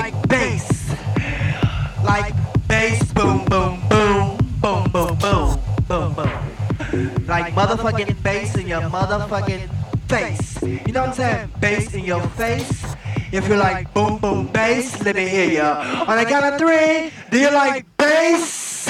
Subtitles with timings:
[0.00, 0.66] like bass,
[2.02, 2.34] like
[2.66, 7.26] bass, boom, boom, boom, boom, boom, boom, boom, boom.
[7.28, 9.68] Like motherfucking bass in your motherfucking
[10.08, 10.62] face.
[10.62, 11.52] You know what I'm saying?
[11.60, 12.96] Bass in your face.
[13.30, 16.04] If you like boom, boom, bass, let me hear ya.
[16.08, 18.88] On a count of three, do you like bass?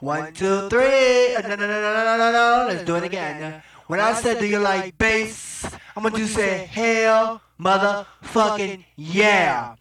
[0.00, 1.36] One, two, three.
[1.36, 2.66] Uh, no, no, no, no, no, no, no.
[2.68, 3.62] Let's do it again.
[3.86, 5.68] When I said, do you like bass?
[5.94, 9.74] I'm gonna do say, hell, motherfucking yeah.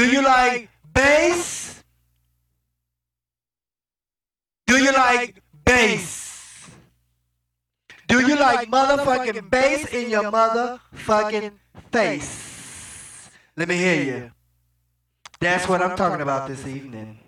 [0.00, 1.84] Do you like bass?
[4.66, 6.70] Do you like bass?
[8.08, 11.52] Do you like motherfucking bass in your motherfucking
[11.92, 13.28] face?
[13.58, 14.30] Let me hear you.
[15.38, 17.19] That's what I'm talking about this evening.